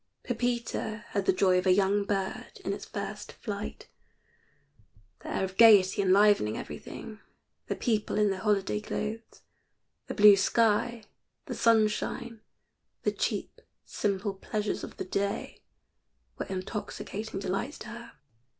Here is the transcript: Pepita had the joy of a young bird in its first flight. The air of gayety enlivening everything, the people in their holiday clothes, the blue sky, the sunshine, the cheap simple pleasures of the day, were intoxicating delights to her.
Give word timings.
Pepita 0.23 1.05
had 1.09 1.27
the 1.27 1.31
joy 1.31 1.59
of 1.59 1.67
a 1.67 1.71
young 1.73 2.05
bird 2.05 2.59
in 2.65 2.73
its 2.73 2.85
first 2.85 3.33
flight. 3.33 3.87
The 5.19 5.27
air 5.27 5.43
of 5.43 5.57
gayety 5.57 6.01
enlivening 6.01 6.57
everything, 6.57 7.19
the 7.67 7.75
people 7.75 8.17
in 8.17 8.31
their 8.31 8.39
holiday 8.39 8.79
clothes, 8.81 9.41
the 10.07 10.15
blue 10.15 10.37
sky, 10.37 11.03
the 11.45 11.53
sunshine, 11.53 12.41
the 13.03 13.11
cheap 13.11 13.61
simple 13.85 14.33
pleasures 14.33 14.83
of 14.83 14.97
the 14.97 15.05
day, 15.05 15.61
were 16.39 16.47
intoxicating 16.47 17.39
delights 17.39 17.77
to 17.77 17.89
her. 17.89 18.13